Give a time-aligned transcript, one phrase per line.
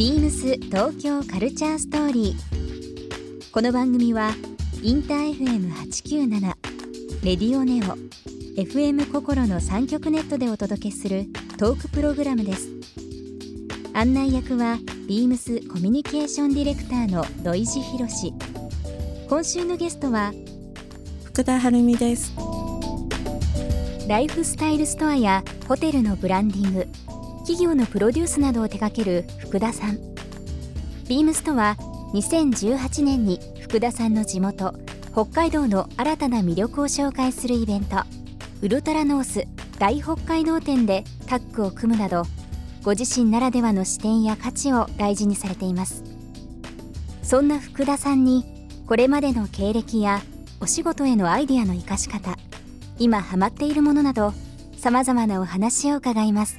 [0.00, 3.50] ビームス東京カルチャーストーリー。
[3.52, 4.30] この番組は
[4.82, 6.40] インター FM897
[7.22, 7.98] レディオネオ
[8.58, 11.26] FM 心の三極ネットでお届けする
[11.58, 12.70] トークプログラムです。
[13.92, 18.32] 案内役はビームスコミュニケーションディレクターの土井博志。
[19.28, 20.32] 今週のゲストは
[21.24, 22.32] 福田晴美です
[24.08, 26.86] ライフスタイルストアやホテルのブランディング
[27.40, 29.98] 企業のプロデュースなどを手掛ける福田さん。
[31.08, 31.76] ビームスとは
[32.12, 34.74] 2018年に福田さんの地元
[35.12, 37.96] 北海道の新たな魅力を紹介するイベント。
[38.62, 39.46] ウルトラノース
[39.78, 42.24] 大北海道展でタッグを組むなど
[42.82, 46.04] ご自身ならではの視点や価値を大事にされています。
[47.22, 48.44] そんな福田さんに
[48.86, 50.20] これまでの経歴や
[50.60, 52.36] お仕事へのアイディアの生かし方
[52.98, 54.34] 今ハマっているものなど
[54.76, 56.58] さまざまなお話を伺います。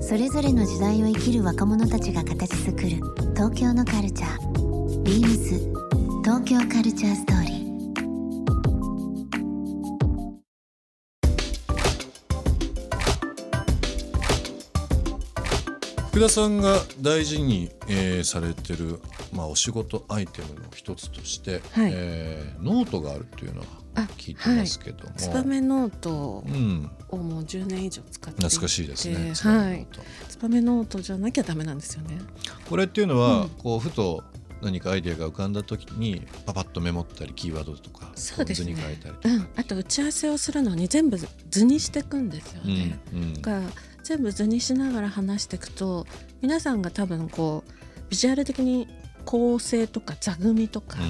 [0.00, 2.88] それぞれの時代を生きる若者たちが形作る
[3.34, 5.02] 東京のカルチャー。
[5.02, 5.58] ビームス
[6.24, 7.58] 東京カルチャーストーリー。
[16.10, 19.00] 福田さんが大事に、えーされてる、
[19.32, 21.92] まあ、お仕事アイテムの一つとして、はい。
[21.94, 28.48] えーノートがあるっていうのはあ聞いてますけども、ツバメノートうん、をもう10年以上使っていて。
[28.48, 29.32] 懐かしいですね。
[29.34, 29.86] はい。
[30.28, 31.00] ツバメノート。
[31.00, 32.18] じゃなきゃダメなんですよね。
[32.68, 33.48] これっていうのは、うん。
[33.50, 34.24] こうふと
[34.60, 38.74] 何かアイデアが浮かんだ時にパパッとメモったりキーワードとかそうですね。
[38.74, 39.48] 図に書いたりとか、うん。
[39.56, 41.18] あと打ち合わせをするのに全部
[41.50, 43.34] 図にしていくんですよね、うんうん。
[43.34, 43.62] だから
[44.02, 46.06] 全部図にしながら話していくと
[46.40, 47.72] 皆さんが多分こう
[48.10, 48.88] ビジュアル的に
[49.28, 51.08] 構成とか座組とか、うん。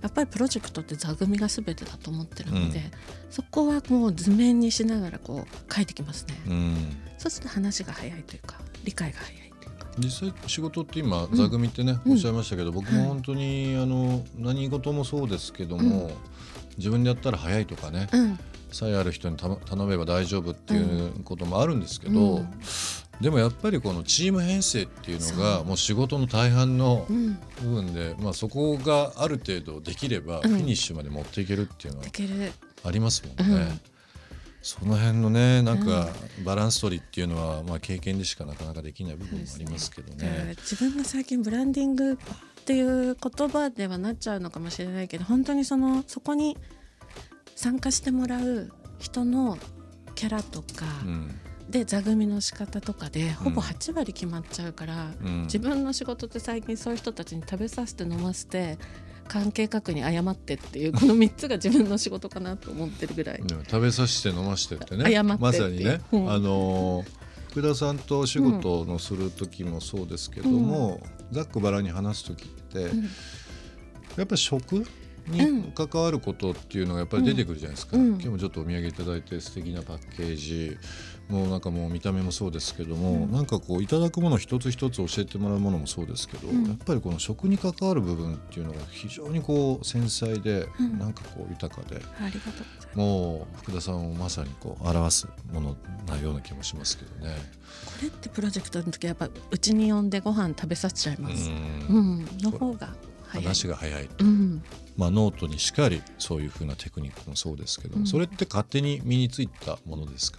[0.00, 2.90] やっぱりプロジェクトって座組が全てだと思ってるので、うん。
[3.28, 6.96] そこはもう図面にしながらこう書いてきますね、うん。
[7.18, 9.52] そうすると話が早いというか理解が早い
[9.98, 11.34] 実際仕事って今ん。
[11.34, 12.12] 座組ってね、うん。
[12.12, 16.10] おっしゃいましたけど僕もはい本当に、あの何事もそうですけども、
[16.76, 18.38] 自分でやったら早いとかね、うん。
[18.72, 22.48] さえある人に頼頼めば大丈夫っていうこともあるんですけど、うん。
[23.20, 27.38] でもやっぱりこのチーム編成っていうのがもう仕事の大半のうん。
[27.62, 30.50] 部分で、まあ、そこがある程度できればうん。
[30.50, 32.06] フィニッシュまで持っていけるっていうのは
[32.84, 33.80] ありますもんね。
[34.80, 36.08] うんその辺のねなんか
[36.44, 40.54] バランス取りっていうのは、まあ、経験でしかなかなかできない部分もありますけどだからね。
[40.56, 42.16] 自分が最近ブランディングっ
[42.64, 46.58] ていう言葉ではなっちゃうのかもしれないけど本当にそのそこに
[47.54, 49.56] 参加してもらう人の
[50.16, 51.40] キャラとか、うん。
[51.68, 55.42] で座組の仕方とかでほぼうん8割決まっちゃうから、うん。
[55.42, 58.78] 自分の仕事って最近そういう人たちに食べさせて飲ませて
[59.26, 63.42] 関係確認謝ってっていうこの3つが自分の仕事かなと思ってるぐらい。
[63.68, 65.12] 食べさせて飲ませてってね。
[65.12, 66.30] 謝ってってまさにね、うん。
[66.30, 67.26] あのー
[67.56, 71.00] 福田さんとお仕事のする時もそうですけども、
[71.32, 73.04] ざっくばらんに話す時って、うん。
[73.04, 74.86] やっぱり食
[75.28, 75.72] にうん。
[75.72, 78.08] 関わることっていうのがやっぱり出てくるじゃないですか、うん。
[78.08, 80.76] 今日もちょっとお土産いただいて素敵なパッケージ。
[81.28, 83.32] もうなんかもう見た目もそうですけども、うん。
[83.32, 86.64] なんかこういただくもの一つ一つ教えてもらうものもそうですけど、うん。
[86.66, 90.98] やっぱりこの食に関わる部分っていうのが非常にこう繊細で、うん。
[90.98, 92.00] なんかこう豊かで
[92.94, 95.76] もう福田さんをまさにこう表すもの
[96.06, 97.36] なような気もしますけどね。
[97.84, 101.50] これってプロジェクトの時はやっぱうちに呼んでご飯食べさせちゃいます。
[101.50, 101.52] う
[101.92, 102.94] うんん、の方が。
[103.36, 104.62] 話が早いうん、
[104.96, 108.06] まあ、ノートにしかりそういうふうなテクニックもそうですけど、うん。
[108.06, 110.38] それって勝手に身についたものですか、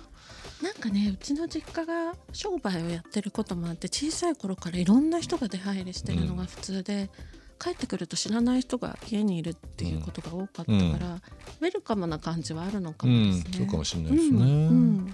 [0.61, 7.09] なんかねうちの実家が商売をやってることもあって小さい頃からいろんな人が出入りしてるのが普通で、
[7.59, 10.81] 帰ってくると知らない人が家にいるっていうことが多かったから、うん。
[10.83, 13.57] ウェルカムな感じはあるのかうんもですね。
[13.57, 14.37] そうかもしれないですね。
[14.37, 14.43] うん。
[14.43, 15.13] うん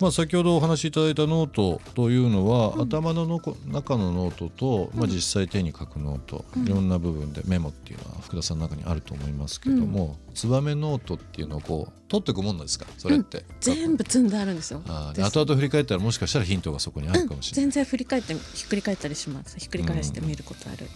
[0.00, 2.82] まあ、先ほどお話しいただいたノートというのは、うん。
[2.82, 5.10] 頭ののこ中のノートと、まあ、うん。
[5.10, 6.66] 実際手に書くノート、うん。
[6.66, 12.86] いろんな部分でメモっていうのは福田さんの中にあると思いますけども、ツバメノートっていうのをこう取っていくもんなんですか？
[12.98, 14.82] それって、全部積んであるんですよ。
[14.86, 19.58] あーで後々振り返ったらもしかしたらヒントがそこにあるかもしれない、全然振り返ってひっくり返ったりします。
[19.58, 20.88] ひっくり返して見ることある、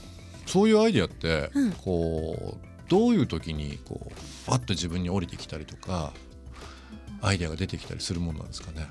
[0.47, 1.73] そういうアイディアって、うん。
[1.73, 4.13] こうどういう時にこう
[4.47, 6.13] パッと自分に降りてきたりとか
[7.21, 8.87] アイデアが出てきたりするものなんですかね。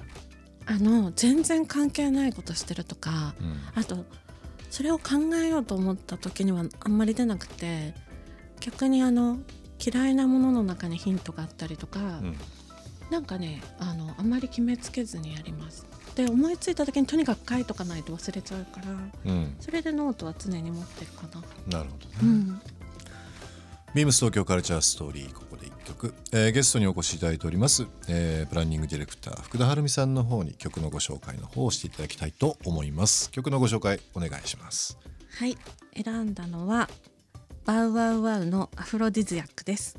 [0.65, 3.62] あの全然関係ないことしてるとかうん。
[3.75, 4.06] あと
[4.69, 7.94] それを考えようと思った時にはあんまり出なくて
[8.59, 9.39] 逆にあの
[9.83, 12.35] 嫌いなものの中にヒントがあったりとか、うん。
[13.09, 15.85] なんかねあのあんまり決めつけずにやります。
[16.15, 19.56] で思いついた時にとにかく書いとかないと忘れちゃうからうん。
[19.59, 21.27] それでノートは常に持ってるか
[21.71, 22.62] な、なるほどね、うん、
[23.94, 25.56] ビームス東京カルチャーストーリーここ
[25.88, 33.31] 曲、えーゲストにお越しいただいております、えープランニングディレクター福田晴美さんの方に曲のご紹介の方をしていただきたいと思います。
[33.31, 34.98] 曲のご紹介お願いします。
[35.38, 35.57] はい
[35.94, 36.89] 選んだのは
[37.66, 39.98] バウワウワウのアフロディズヤックです。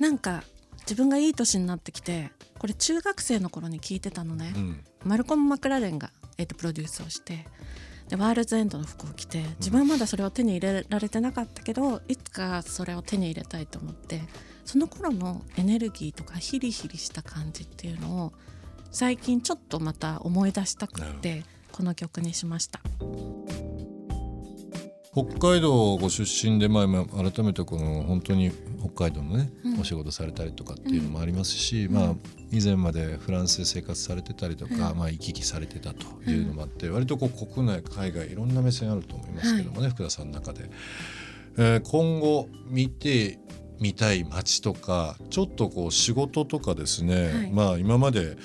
[0.00, 0.42] なんか
[0.80, 4.84] 自分がいい年になってきてこれ中学生の頃に聞いてたのね、うん。
[5.04, 7.46] マルコム・マクラレンが、えー、とプロデュースをして
[8.08, 14.22] でワールズエンドの服を着て自分はまだそれを手に入れられてなかったけどいつかそれを手に入れたいと思って
[14.64, 18.32] その頃のエネルギーとかヒリヒリした感じっていうのを
[18.90, 22.80] 最近ちょっとまた思い出したくってこの曲にしました。
[25.16, 29.80] 北海道ご出身で、まあ、今改めてこの本当に北海道のね、うん。
[29.80, 32.14] お仕事されたりとかっていうのもありますし、まあ、
[32.52, 40.68] 以前までフランスで生活されてたりとか、うんまあ、行き来されてたというのもあって、割とこう国内海外いろんな目線あると思いますけどもね、福田さんの中で、
[41.56, 43.38] えー今後見て
[43.80, 47.52] みたい街とかちょっとこう仕事とかですね、はい。
[47.52, 48.36] まあ今まで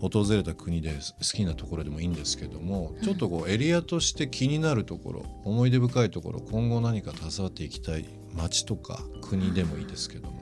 [0.00, 8.04] 訪れた国で好きなところでもいいんですけども、ちょっとこうエリアとして気になるところ思い出深いところ今後何か携わっていきたい
[8.34, 10.40] 街とか国でもいいですけども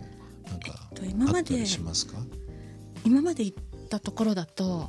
[0.49, 2.19] なんかあったりしますか、
[3.05, 4.89] 今まで行ったところだと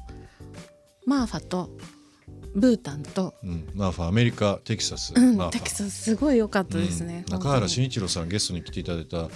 [1.06, 1.70] マーファと
[2.56, 7.24] ブータンと、うん、マーファアメリカテキサス、うんテキサスすごい良かったですね。
[7.28, 7.34] うん。
[7.34, 9.30] 中原本慎一郎さんゲストに来ていただいたはい。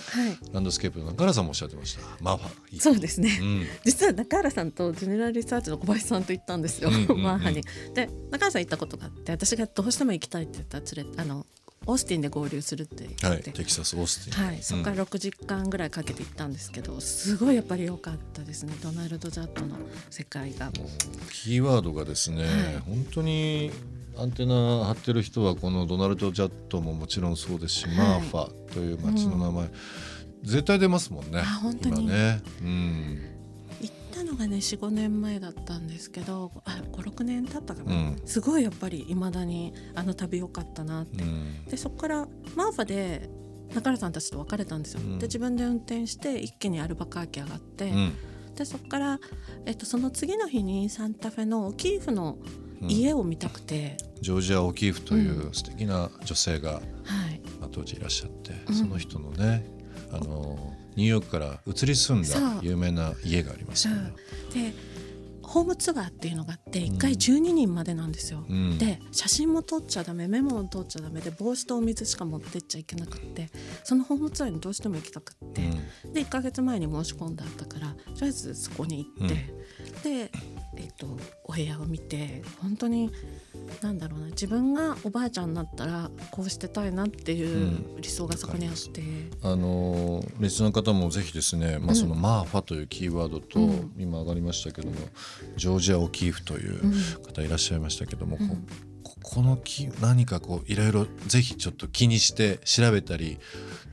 [0.52, 2.02] ランドスケープの中原さんもおっしゃってました。
[2.22, 3.66] マーファそうですね、うん。
[3.86, 7.24] 実は中原さんとジェネラルリサーチの小林さんと行ったんですよ、うんうんうん。
[7.24, 7.64] マーファに。
[7.94, 11.46] で中原さん行ったことがあって私がどうしても行きたいって言ったら連れあの
[11.86, 18.74] オースティンで合流するって言はい、って、テキサスオースティン、はい、そこから6時間ぐらいかけて行ったんですけどすごいやっぱり良かったですね。
[18.82, 19.76] ドナルド・ジャッドの
[20.10, 20.72] 世界が。
[21.32, 22.78] キーワードがですね、はい。
[22.80, 23.72] 本当に
[24.18, 24.54] アンテナ
[24.86, 27.98] 張ってる人はこのドナルド・ジャッドももちろんそうですし、はい。
[27.98, 29.70] マーファという街の名前、
[30.44, 32.04] 絶対出ますもんねあ本当に。
[32.04, 33.33] 今ね、うん
[34.14, 36.52] たのがね45年前だったんですけど
[36.92, 38.22] 56年経ったかな、うん。
[38.26, 41.24] すごいやっぱりいまだにあの旅良かったなって。
[41.24, 41.66] うん。
[41.66, 43.30] でそこからマーファで
[43.70, 45.20] 中原さんたちと別れたんですよ、うん。
[45.20, 48.14] で自分で運転して一気にアルバカーキ上がって、うん。
[48.56, 49.20] でそこから、
[49.66, 52.38] えっと、その次の日にサンタフェのオキーフの
[52.82, 52.92] うん。
[52.92, 57.42] 家を見たくて、ジョージア・オキーフというう素敵な女性が、はい。
[57.62, 58.76] まあ、当時いらっしゃって、うん。
[58.76, 59.66] その人のね
[60.12, 64.14] あのニューヨークから移り住んだ有名な家がありますよね。
[64.54, 64.94] で
[65.42, 68.44] ホームツアーっていうのがあってうん1回12人までなんですよ。
[68.50, 68.80] うん。
[68.80, 73.50] で写真も撮っちゃダメメモも撮っちゃダメで帽子とお水しか持ってっちゃいけなくって
[73.84, 75.62] そのホームツアーにどうしても行きたくって、
[76.12, 79.36] で1ヶ月前に申し込んだったからとりあえずそこに行って、
[80.04, 80.32] で、
[80.78, 83.12] えっとお部屋を見て本当に
[83.82, 89.02] なんだろうな自分がおばあちゃんになったらこうしてたいなっていう理想がそこにあって、
[89.42, 93.92] あのーリスナーの方もぜひですね、まあ、そのマーファというキーワードと、うん。
[93.98, 94.96] 今上がりましたけども
[95.56, 96.94] ジョージア・オキーフといううん。
[97.24, 103.38] 方いらっしゃいましたけども、こうんここのキ何かこういろいろぜひちょっと気にして調べたり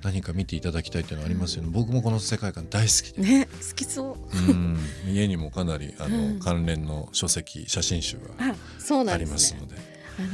[0.02, 4.50] 何か見ていただきたいというのはありますよね、僕もこの世界観大好きで、ね好きそう。
[4.50, 4.78] うん。
[5.08, 6.40] 家にもかなりあの、うん。
[6.40, 9.76] 関連の書籍写真集がありますので。
[10.18, 10.28] あの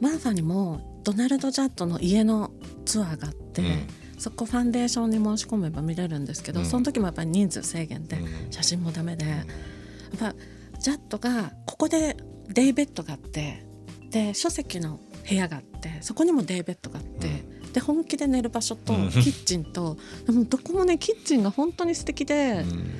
[0.00, 2.52] マーファにもドナルド・ジャットの家の
[2.86, 3.86] ツアーがあって、うん。
[4.18, 6.66] そこファンデーションに申し込めば見れるんですけど、うん。
[6.66, 8.52] その時もやっぱり人数制限で、うん。
[8.52, 10.34] 写真もダメで、やっぱ
[10.78, 12.16] ジャットがここで
[12.48, 13.64] デイベッドがあって
[14.10, 19.10] で書籍の部屋があってそこにもデイベッドがあって、で本気で寝る場所とうん。
[19.10, 22.94] キッチンと、でもどこもねキッチンが本当に素敵で、うん。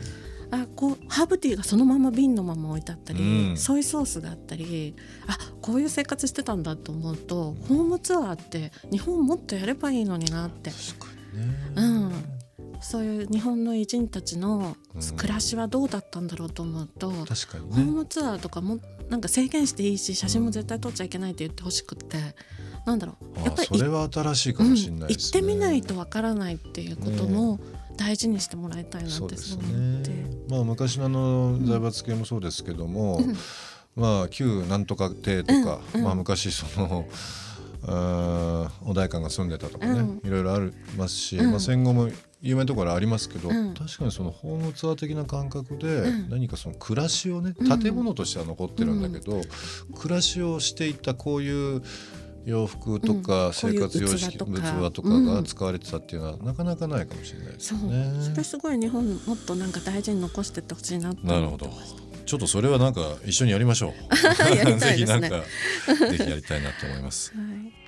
[0.53, 3.57] あこうハーブティーがそのまま瓶のまま置いてあったり、うん。
[3.57, 10.71] ソイソースがあったりあこういう生活してたんだと思うとホームツアーって日本もっとやればいいのになって。
[11.77, 12.40] うん
[12.81, 15.17] そういう日本の偉人たちのうん。
[15.17, 22.19] 暮らしはどうだったんだろうと思うと、確かにホーねムツアーとかもなんか制限していいし写真も絶対撮っちゃいけないって言ってほしくって、
[22.87, 23.45] なんだろう。
[23.45, 27.61] やっぱりあそれは新しいかうんもしれないですね、行ってみないとわからないっていうことも
[27.97, 30.11] 大事にしてもらいたいなって思って。
[30.11, 30.31] ね。
[30.49, 33.37] まあ昔のあの財閥系もそうですけども、うん。
[33.95, 36.05] まあ旧なんとか邸とか、うんうん。
[36.07, 37.07] まあ昔その。
[37.83, 40.21] あーお代官が住んでたとかね、うん。
[40.23, 41.51] いろいろありますし、うん。
[41.51, 42.11] まあ、戦後も
[42.43, 43.75] 有名なところありますけど、うん。
[43.75, 46.31] 確かにそのホームツアー的な感覚でうん。
[46.31, 47.79] 何かその暮らしをねうん。
[47.79, 49.43] 建物としては残ってるんだけど、
[49.95, 51.83] 暮らしをしていったこういう
[52.47, 53.53] 洋服とかうん。
[53.53, 54.91] 生活様式、こういう器とか。
[54.91, 58.13] 器とかが使われてたっていうのはなかなかないかもしれないですね。
[58.31, 62.11] それすごい日本もっとなんか大事に残してってほしいなってなるほど思ってました。
[62.25, 63.93] ちょっとそれはなんか一緒にやりましょう。
[64.65, 64.77] ね。
[64.79, 65.29] ぜひなんか
[65.89, 67.33] ぜひやりたいなと思います。
[67.35, 67.81] はい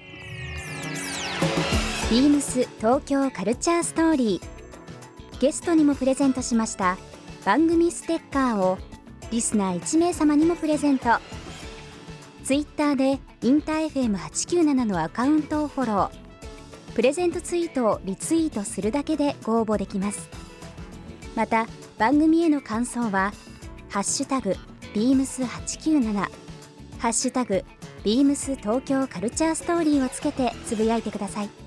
[2.12, 5.40] ビームス東京カルチャーストーリー。
[5.40, 6.98] ゲストにもプレゼントしました
[7.46, 8.76] 番組ステッカーを
[9.30, 11.06] リスナー1名様にもプレゼント。
[12.44, 16.94] ツイッターでインター FM897 のアカウントをフォロー。
[16.94, 20.28] プレゼントツイートをリツイートするだけでご応募できます。
[21.34, 21.66] また
[21.96, 23.32] 番組への感想は
[23.88, 24.54] 「ハッシュタグ
[24.92, 26.12] ビームス897」
[27.00, 27.64] 「ハッシュタグ
[28.04, 31.61] ビームス東京カルチャーストーリー」をつけてつぶやいてください。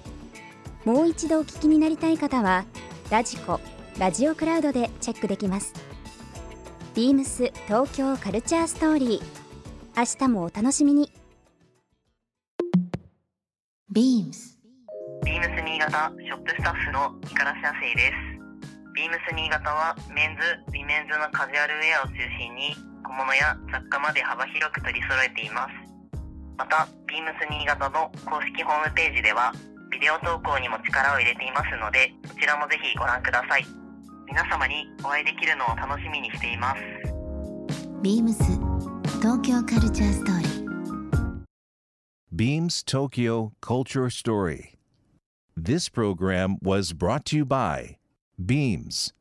[0.85, 2.65] もう一度お聞きになりたい方は
[3.09, 3.59] ラジコ
[3.97, 5.73] ラジオクラウドでチェックできます
[6.93, 9.21] ビームス東京カルチャーストーリー
[9.97, 11.11] 明日もお楽しみに
[13.91, 14.55] ビームス
[15.25, 18.93] ビームス新潟ショップスタッフの五十嵐亜生です。
[18.93, 25.73] ビームス新潟はメンズ、ウィメンズのカジュアルウェアを中心に小物や雑貨まで幅広く取り揃えています。
[26.57, 29.51] また、ビームス新潟の公式ホームページでは
[30.05, 33.65] ビデオ投稿にも力を入れていますので、そちらもぜひご覧ください。
[34.27, 36.81] 皆様にお会いできるのを楽しみにしています。
[38.03, 38.43] ビームス
[39.17, 40.65] 東京カルチャーストーリー
[42.31, 44.77] Beams Tokyo Culture Story.
[45.57, 47.97] This program was brought to you by
[48.39, 49.11] Beams.